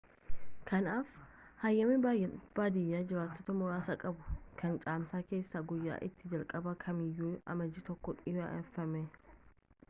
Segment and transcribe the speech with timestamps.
[0.69, 1.09] kanaaf
[1.63, 1.97] hayyami
[2.59, 9.05] baadiyyaa jiraattota muraasa qabuu kan caamsaa keessaa guyyaa itti jalqaban kamiiyyuu amajjii 1 dhiyeeffama